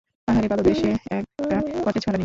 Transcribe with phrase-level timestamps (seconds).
[0.27, 1.55] পাহাড়ের পাদদেশে একটা
[1.85, 2.19] কটেজ ভাড়া নিই।